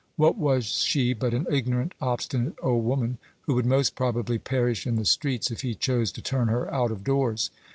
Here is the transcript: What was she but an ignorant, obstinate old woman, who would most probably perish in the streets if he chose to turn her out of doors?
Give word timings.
What 0.15 0.35
was 0.35 0.65
she 0.65 1.13
but 1.13 1.31
an 1.35 1.45
ignorant, 1.51 1.93
obstinate 2.01 2.55
old 2.63 2.83
woman, 2.85 3.19
who 3.41 3.53
would 3.53 3.67
most 3.67 3.93
probably 3.93 4.39
perish 4.39 4.87
in 4.87 4.95
the 4.95 5.05
streets 5.05 5.51
if 5.51 5.61
he 5.61 5.75
chose 5.75 6.11
to 6.13 6.23
turn 6.23 6.47
her 6.47 6.73
out 6.73 6.89
of 6.89 7.03
doors? 7.03 7.51